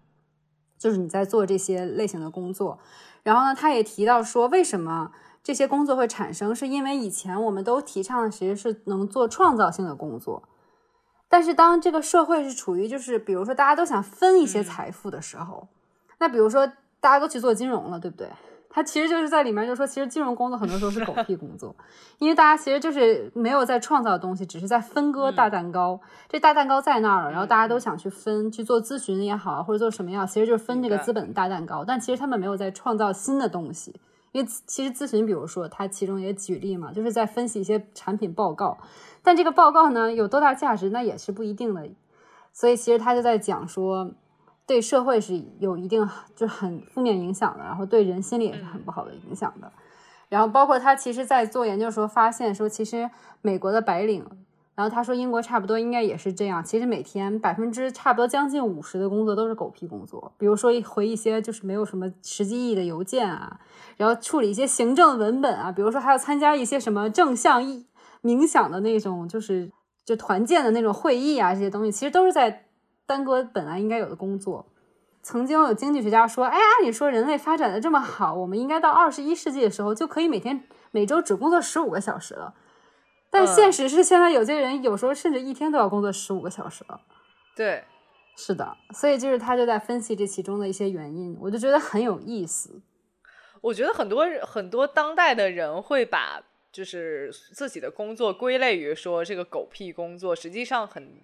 [0.78, 2.78] 就是你在做这些类型的工作。
[3.23, 5.12] 然后呢，他也提到说，为什么
[5.43, 10.43] 这些工作会产生，是因为以前我们都提倡的其实是能做创造性的工作，
[11.27, 15.67] 但是当这个社会是处于就是比如说大家都想分一些财富的时候，
[16.19, 16.67] 那比如说
[16.99, 18.29] 大家都去做金融了，对不对？
[18.73, 21.75] 他其实就是在里面就说，其实金融工作很多时候是狗屁工作，
[22.19, 25.99] 因为大家其实就是没有在创造东西，只是在分割大蛋糕。
[26.29, 31.84] 这大蛋糕在那儿了，然后大家都想去分，去做咨询也好，或者做什么也好，其实就是分这个资本的大蛋糕。
[31.84, 33.93] 但其实他们没有在创造新的东西，
[34.31, 38.77] 因为其实咨询，比如说他其中也举例嘛，就是在分析一些产品报告，
[39.21, 41.89] 但这个报告呢有多大价值，那也是不一定的。
[42.53, 44.12] 所以其实他就在讲说。
[44.71, 49.69] 对社会是有一定就很负面影响的，然后对人心理也是很不好的影响的。
[50.29, 53.10] 然后包括他其实，在做研究的时候发现说，其实
[53.41, 54.25] 美国的白领，
[54.73, 56.63] 然后他说英国差不多应该也是这样。
[56.63, 63.60] 其实每天百分之差不多将近五十的工作都是狗屁工作，比如说回一些就是没有什么实际意义的邮件啊，
[63.97, 67.88] 然后处理一些行政文本啊，比如说还要参加一些什么正向意
[68.23, 69.69] 冥想的那种，就是
[70.05, 72.67] 就团建的那种会议啊，这些东西其实都是在。
[73.12, 74.65] 耽搁本来应该有的工作，
[75.21, 82.54] 曾经有经济学家说：“哎，按理说人类发展的这么好，我们应该到二十一世纪的时候就可以每天每周只工作十五个小时了。”
[83.30, 87.02] 但现实是，现在有些人有时候甚至一天都要工作十五个小时了。
[87.54, 87.84] 对，
[88.38, 92.82] 是的，所以就是他就在分析这其中的一些原因，我就觉得很有意思。
[93.60, 101.21] 我觉得很多很多当代的人会把就是自己的工作归类于说这个狗屁工作，实际上很。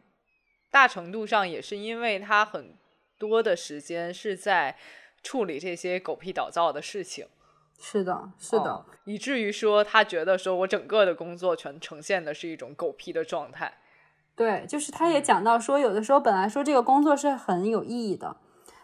[0.69, 2.75] 大程度上也是因为他很
[3.17, 4.75] 多的时间是在
[5.23, 7.27] 处理这些狗屁倒灶的事情，
[7.79, 13.73] 是的，是的，以至于说他觉得说我整个的工作全呈现的是一种狗屁的状态。
[14.35, 18.37] 对，就是他也讲到说，有的时候本来说这个工作是很有意义的，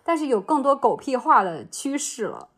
[0.03, 2.49] 但是有更多狗屁化的趋势了。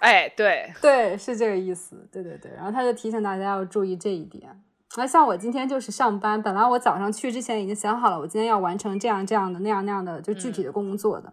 [0.00, 2.06] 哎，对， 对，是这个意思。
[2.12, 4.62] 对对对，然后他就提醒大家要注意这一点。
[4.96, 11.32] 那像我今天就是上班，本来我早上去之前已经想好了，我今天要完成这样这样的那样那样的就具体的工作的。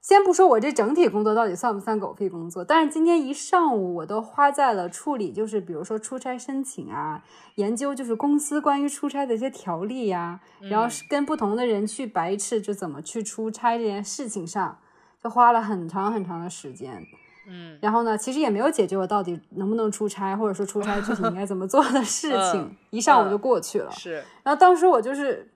[0.00, 7.22] 先不说我这整体工作到底算不算狗屁工作，但是今天一上午我都花在了处理，就是比如说出差申请啊，
[7.56, 14.78] 研究就是公司关于出差的一些条例呀，然后是跟不同的人去白痴就怎么去出差这件事情上，
[15.22, 17.04] 就花了很长很长的时间。
[17.52, 23.90] 嗯，然后呢，其实也没有解决我到底能不能出差，或者说出差具体应该怎么做的事情，一上午就过去了。
[23.90, 25.50] 是，然后当时我就是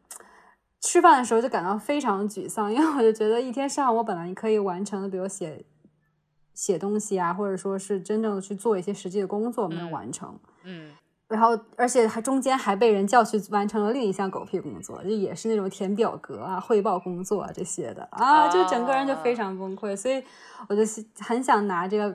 [0.80, 5.64] 吃饭的时候就感到非常沮丧，因为我就觉得一天上午我本来可以完成的，比如写
[6.52, 10.36] 写东西啊，或者说是真正的去做一些实际的工作，没有完成。
[10.64, 10.90] 嗯。
[11.26, 19.96] 然后，而且还中间还被人叫去完成了另一项狗屁工作，就也是那种填表格啊、汇报工作啊这些的啊，就整个人就非常崩溃。
[19.96, 20.22] 所以
[20.68, 20.82] 我就
[21.18, 22.14] 很想拿这个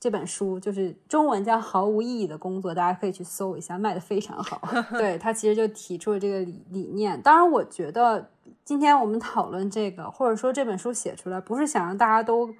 [0.00, 4.60] 这本书，就是中文叫《毫无意义的工作》，大家可以去搜一下，卖的非常好。
[4.98, 7.20] 对他其实就提出了这个理理念。
[7.22, 8.28] 当然，我觉得
[8.64, 12.52] 今天我们讨论这个，或者说这本书写出来，不是想让大家都。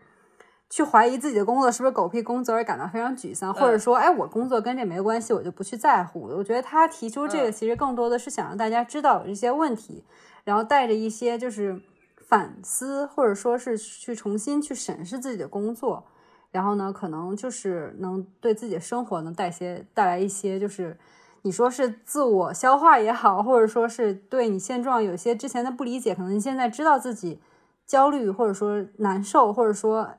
[0.71, 6.21] 去怀疑自己的工作是不是狗屁工作而感到非常沮丧，或者说，哎，我工作跟这没关系，我就不去在乎。
[6.21, 10.05] 我觉得他提出这个，其实更多的是想让大家知道一些问题，
[10.45, 11.81] 然后带着一些就是
[12.19, 16.05] 反思，或者说是去重新去审视自己的工作，
[16.51, 20.99] 然后呢，可能就是能对自己的生活能带些带来一些，就是
[21.43, 27.41] 你说是自我消化也好，或者说是对你现状有些之前的不理解，可能你现在知道自己
[27.87, 30.11] 焦虑，或者说难受，或者说。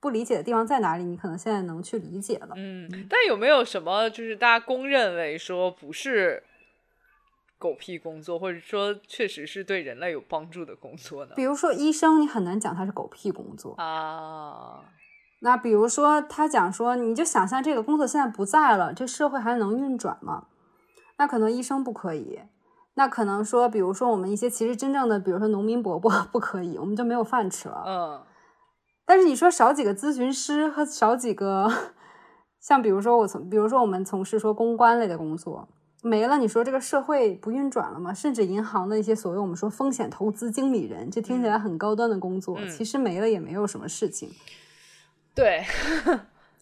[0.00, 1.04] 不理解的地方在哪里？
[1.04, 2.54] 你可能现在能去理解了。
[2.56, 6.42] 嗯，但有没有什么就是大家公认为说不是
[7.58, 11.34] 狗屁工作，或者说确实是对人类有帮助的工作呢？
[11.36, 14.82] 比如说医生，你很难讲他是狗屁工作啊。
[15.40, 20.46] 那比如说他讲说，你就想象这个工作现在不在了，这社会还能运转吗？
[21.18, 22.40] 那可能医生不可以。
[22.94, 27.84] 那可能说，比如说我们一些其实真正的，比如说农民伯伯 不可以，我们就没有饭吃了。
[27.86, 28.22] 嗯。
[29.10, 31.68] 但是你说少几个咨询师和少几个，
[32.62, 35.66] 像比如说我从，比如说我们从事说公关类的工作，
[36.00, 38.14] 没了，你说这个社会不运转了吗？
[38.14, 44.30] 甚至银行的一些所谓我们说风险投资经理人，这听起来很高端的工作，其实没了也没有什么事情。
[45.34, 45.64] 对，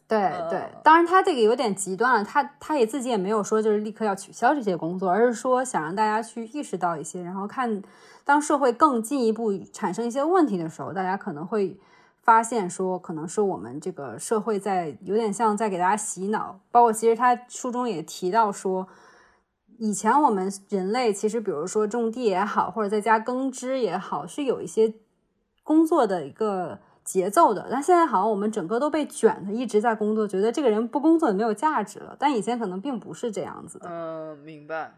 [0.09, 7.83] 对 对，当然他这个有点极端了，他他也自己也没有说就是立刻要取消这些工作，而是说想让大家去意识到一些，然后看
[8.25, 11.79] 当社会更进一步产生一些问题的时候，大家可能会。
[12.29, 18.87] 发现说，可能是我们这个社会在有点像在给大家洗脑，包括其实他书中也提到说，
[19.79, 24.93] 以前我们人类其实比如说种地也好，或者在家耕织也好，是有一些
[25.62, 27.66] 工作的一个节奏的。
[27.70, 32.14] 但现在好像我们整个都被卷的，一直在工作，觉得这个人不工作也没有价值了。
[32.18, 33.89] 但以前可能并不是这样子的。
[33.89, 34.93] 嗯，明白。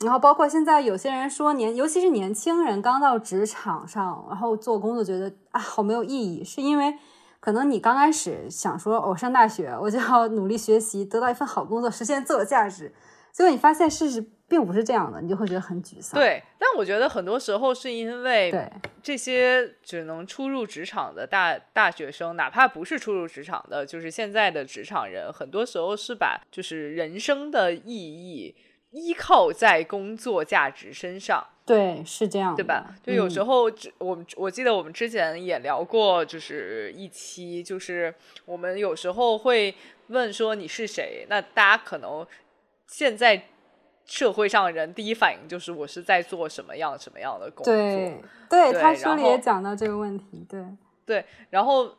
[0.00, 6.94] 然后包括现在有些人说年，尤其是年轻人刚到职场上，然后做工作觉得啊好没有意义，是因为
[7.40, 12.94] 可能你刚开始想说，我上大学我就要努力学习，得到一份好工作，实现自我价值，
[13.32, 16.20] 结果你发现事实并不是这样的，你就会觉得很沮丧。
[16.20, 18.72] 对，但我觉得很多时候是因为对
[19.02, 28.54] 这些只能初入职场的大大学生，哪怕不是初入职场的，就是现在的职场人，很多时候是把就是人生的意义。
[28.90, 32.94] 依靠在工作价值身上，对，是这样，对吧？
[33.04, 38.14] 就有时候，我们我记得我们之前也聊过，就是一期，就是
[38.44, 39.74] 我们有时候会
[40.06, 41.26] 问说你是谁？
[41.28, 42.26] 那大家可能
[42.86, 43.42] 现在
[44.06, 47.74] 社会上人第一反应就是我是在做什么样什么样的工作？
[47.74, 50.64] 对，对他书里也讲到这个问题，对，
[51.04, 51.94] 对，然后。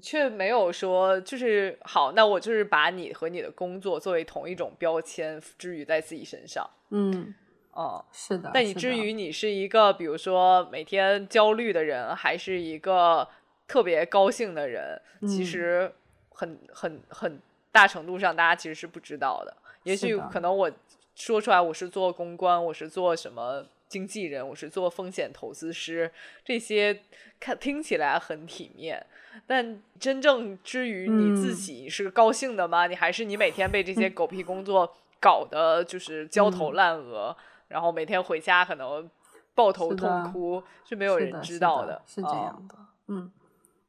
[0.00, 6.68] 却没有说，就是好，那我就是把你和你的工作作为同一种标签，置于在自己身上。
[6.90, 7.34] 嗯，
[7.72, 8.50] 哦，是的。
[8.52, 13.28] 但你至于你是一个，比如说每天焦虑的人，还是一个
[13.66, 15.92] 特别高兴的人，其实
[16.30, 17.40] 很很很
[17.72, 19.56] 大程度上，大家其实是不知道的。
[19.82, 20.70] 也许可能我
[21.14, 26.10] 说出来，我是做公关，我是做什么经纪人，我是做风险投资师，
[26.44, 27.02] 这些
[27.38, 29.04] 看听起来很体面。
[29.46, 32.86] 但真正至于你自己是高兴的吗？
[32.86, 37.36] 你还是你每天被这些狗屁工作搞得就是焦头烂额，
[37.68, 39.08] 然后每天回家可能
[39.54, 42.76] 抱头痛哭，是没有人知道的，是这样的。
[43.08, 43.30] 嗯，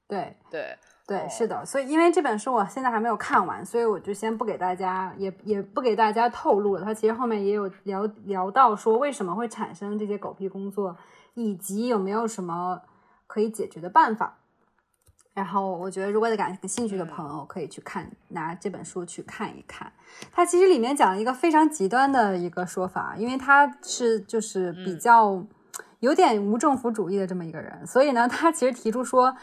[0.08, 1.66] 对对对，是的。
[1.66, 6.84] 所以因为这本书我现在还没有看完，所以我就先不给大家，也也不给大家透露了。
[6.84, 10.98] 他其实后面也有聊聊到说为什么会产生这些狗屁工作，
[11.34, 12.82] 以及有没有什么
[13.26, 14.38] 可以解决的办法。
[15.34, 19.94] 然后我觉得，如果感兴趣的朋友可以去看，拿这本书去看一看。
[20.32, 25.46] 它其实里面讲了一个非常极端的一个说法，因为他是就是比较
[26.00, 29.38] 有点无政府主义的这么一个人，所以呢，他其实提出说，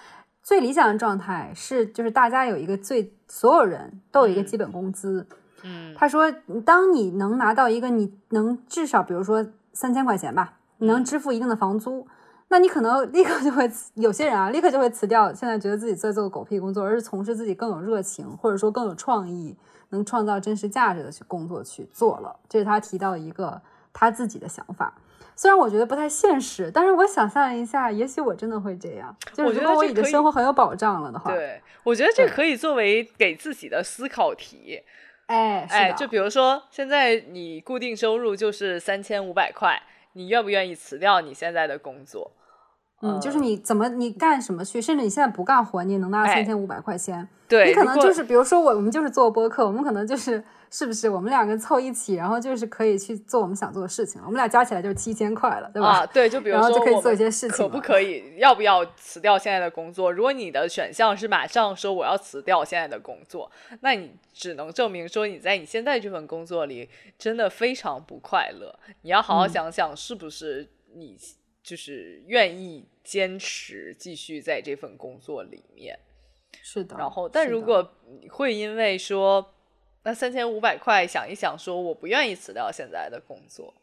[0.44, 5.26] 最理想的状态是就是大家有一个最所有人都有一个基本工资。
[5.62, 6.30] 嗯，他说，
[6.66, 12.06] 当你能拿到一个你能至少比如说三千块钱吧，你能支付一定的房租。
[12.48, 19.56] 那你可能 立刻就会有些人啊，立刻就会辞掉现在觉得自己在做狗屁工作，而是从事自己更有热情或者说更有创意、
[19.88, 22.36] 能创造真实价值的去工作去做了。
[22.50, 23.62] 这是他提到一个
[23.94, 24.92] 他自己的想法，
[25.36, 29.16] 虽然我觉得不太现实，但是我想象一下，也许我真的会这样。
[29.32, 34.82] 就是如果我已经生活很有保障了的话，对，我觉得这可以作为给自己的思考题。
[35.26, 39.80] 哎哎，就比如说现在你固定收入就是三千五百块。
[40.16, 42.30] 你愿不愿意辞掉你现在的工作？
[43.04, 47.28] 嗯，就是你怎么你干什么去，甚至你现在不干活，你也能拿到三千五百块钱。
[47.46, 54.18] 对，你可能就是比如说我，我们就是做播客，我们可能就是是不是我们两个凑一起，然后就是可以去做我们想做的事情。
[54.24, 55.88] 我们俩加起来就是七千块了，对吧？
[55.88, 58.38] 啊，对，就比如说就可以做一些事情，可不可以？
[58.38, 60.10] 要不要辞掉现在的工作？
[60.10, 63.50] 如果你的选项是马上说我要辞掉现在的工作，
[63.80, 66.88] 那你只能证明说你在你现在这份工作里
[67.18, 68.74] 真的非常不快乐。
[69.02, 71.14] 你要好好想想，是不是你
[71.64, 72.84] 就是愿意。
[73.04, 75.94] 坚持继续在这份工作里面，
[76.62, 76.96] 是的。
[76.96, 77.86] 然后，但如果
[78.30, 79.54] 会因为说
[80.04, 83.74] 那三千五百块，想一想说我不愿意辞掉现在的工作，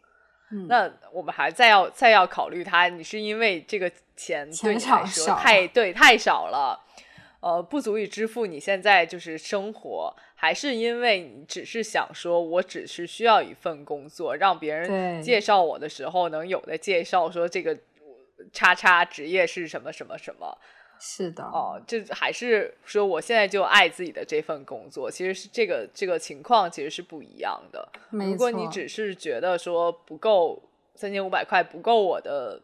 [0.68, 6.84] 那我们还再要再要考虑他，你是因为这个钱对你来说太对太少了，
[7.42, 17.78] 呃，不足以支付你现在就是生活，还是因为你只是想说我只是需要一份工作，让别人介绍我的时候能有的介绍说这个。
[18.52, 20.58] 叉叉职业是什么什么什么？
[21.00, 27.88] 是的哦，这还是说我现在就爱自己的这份工作，其实是这个这个情况其实是不一样的。
[28.10, 30.60] 如果你只是觉得说不够
[30.96, 32.60] 三千五百块不够我的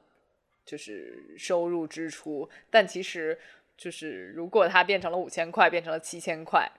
[0.65, 3.37] 就是收入支出，但其实
[3.77, 6.69] 就是如果它变成了五千块，变成了七千块，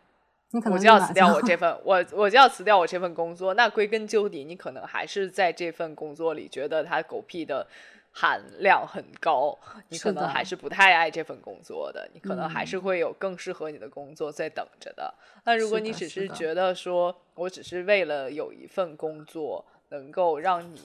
[0.71, 3.55] 我就要辞掉我这份，我我就要辞掉我这份工作。
[3.55, 7.67] 那归根究底，你可能还是在这份工作里觉得它狗屁的
[8.11, 9.57] 含量很高，
[9.91, 12.09] 你可能还是不太爱这份工作的。
[12.13, 15.15] 你可能还是会有更适合你的工作在等着的。
[15.45, 20.81] 那如果你只是觉得说我只是为了有一份工作能够让你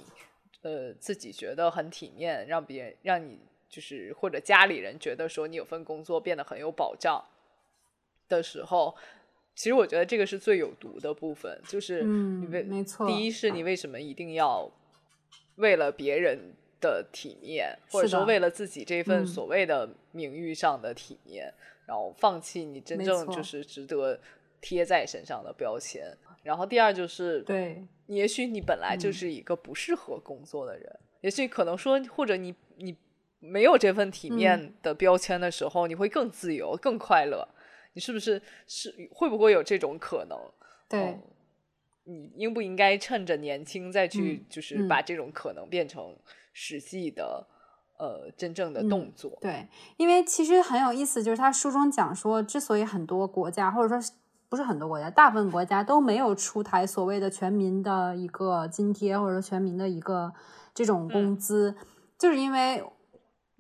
[0.62, 3.40] 呃自己觉得很体面，让别人让你
[3.74, 7.24] 就是或者家里人觉得说你有份工作变得很有保障
[8.30, 8.96] 的时候。
[9.56, 14.68] 其实我觉得这个是最有毒的部分，就是你为没错，第一是你为什么一定要
[15.58, 21.54] 为了别人的体面，或者说为了自己这份所谓的名誉上的体面，
[21.86, 24.20] 然后放弃你真正就是值得
[24.60, 26.12] 贴在身上的标签。
[26.42, 32.98] 然后第二就是，对，也许你本来就是一个不适合工作的人，也许可能说，或者你你
[33.46, 37.48] 没有这份体面的标签的时候，你会更自由、更快乐。
[37.96, 40.36] 你是不是是会不会有这种可能？
[40.90, 41.20] 对，
[42.06, 46.18] 你应不应该趁着年轻再去，就是把这种可能变成
[46.54, 47.46] 实际的，
[48.00, 49.38] 呃，真正的动作？
[49.40, 49.68] 对，
[49.98, 54.16] 因为其实很有意思，就是他书中讲说，之所以很多国家，或者说
[54.50, 60.34] 不是很多国家，大部分国家都没有出台所谓的全民的一个津贴，或者说全民的一个
[60.74, 61.76] 这种工资，
[62.18, 62.84] 就是因为。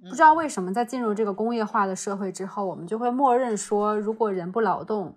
[0.09, 5.15] 不知道为什么，在进入这个工业化的社会之后，我们就会默认说，如果人不劳动，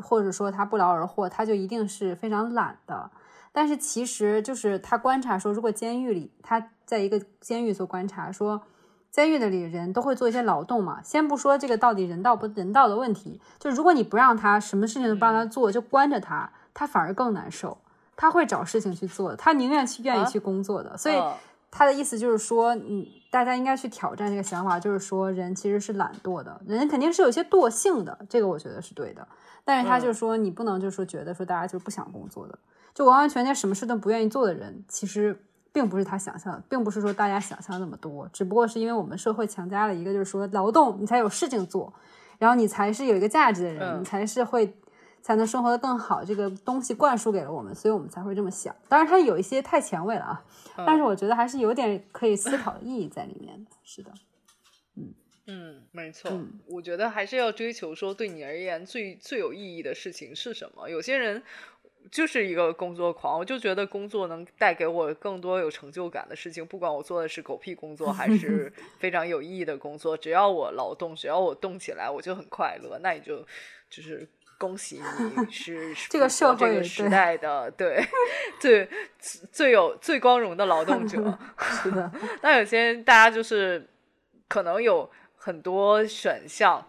[0.00, 3.10] 或者说他不劳而获，他就一定是非常懒的。
[3.52, 8.62] 但是其实就是他观察说，如果监狱里他在一个监狱做观察，说
[9.10, 11.00] 监狱的里人都会做一些劳动嘛。
[11.02, 17.76] 先不说这个到底人道不人道的问题，就如果你不让他什么事情都不让他做，就关着他，他反而更难受。
[18.16, 20.96] 他会找事情去做，他宁愿去愿意去工作的。
[20.96, 21.20] 所以。
[21.70, 29.26] 他的意思就是说，嗯，大家应该去挑战这个想法，就是说，人其实是懒惰的，人肯定是有一些惰性的，这个我觉得是对的。
[29.64, 32.58] 但是他就说，你不能就说觉得说大家就是不想工作的，
[32.92, 35.38] 就完完全全什么事都不愿意做的人，其实
[35.72, 41.92] 并不是他想象的，并不是说大家想象那么多，只不过是因为我们社会强加了一个，就是说劳动你才有事情做，
[42.38, 44.74] 然后你才是有一个价值的人，你才是会。
[45.22, 48.74] 才能生活的更好，这个东西灌输给了我们，所以我们才会这么想。
[48.88, 50.44] 当然，它有一些太前卫了啊，
[50.78, 53.70] 但是我觉得还是有点可以思考的意义在里面的。
[53.84, 54.12] 是的，
[54.96, 55.14] 嗯
[55.46, 56.30] 嗯，没错。
[56.66, 60.88] 我觉得还是要追求说，对你而言最最有意义的事情是什么？
[60.88, 61.42] 有些人
[62.10, 72.98] 就是一个工作狂，我就觉得工作能带给我更多有成就感的事情，不管我做的是狗屁工作还是 非常有意义的工作，只要我劳动，只要我动起来，我就很快乐。
[73.02, 73.46] 那你就
[73.88, 74.28] 就是。
[74.60, 75.00] 恭喜
[75.38, 78.06] 你 是这个社会、这个时代的对
[78.60, 78.86] 最
[79.50, 81.16] 最有最光荣的劳动者。
[81.82, 83.88] 是的，那有些大家就是
[84.48, 86.86] 可能有很多选项，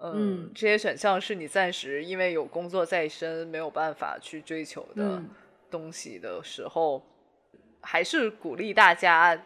[0.00, 5.22] 嗯，这些选项是你暂时因为有工作在身没有办法去追求的
[5.70, 7.00] 东西的时候，
[7.80, 9.40] 还是鼓励大家。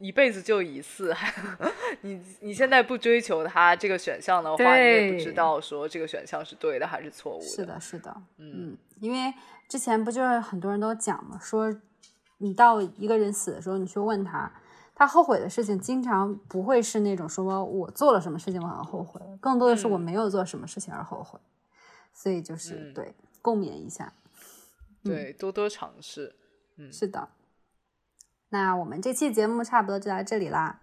[0.00, 1.14] 一辈子就一次，
[2.02, 7.46] 你你现在不追求他这个选项的话，你也不知道说这个选项是对的还是错误的。
[7.46, 9.32] 是的，是的，嗯，因为
[9.68, 11.72] 之前不就是很多人都讲嘛，说
[12.38, 14.50] 你到一个人死的时候，你去问他，
[14.94, 21.38] 他后悔的事情，经常不会是那种说我做了什么事情我很后悔，更多的是我没有做什么事情而后悔。
[22.12, 24.12] 所以就是对共勉一下，
[25.04, 26.34] 对，多多尝试，
[26.76, 27.28] 嗯，是的。
[28.50, 30.80] 那我们这期节目差不多就到这里啦。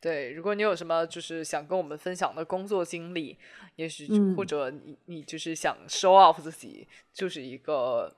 [0.00, 3.36] 对，如果你有什么就是想跟我们分享的工作经历，
[3.74, 8.16] 也许或者你你就是想 show off 自己，就是一个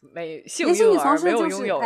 [0.00, 1.80] 没幸运儿没有拥有，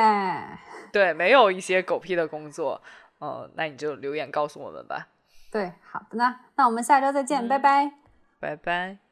[0.92, 2.80] 对，没有一些狗屁的工作，
[3.18, 5.08] 呃，那你就留言告诉我们吧。
[5.50, 7.92] 对，好的呢，那我们下周再见，拜拜，
[8.38, 9.11] 拜拜。